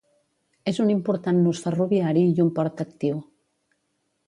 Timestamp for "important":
0.93-1.41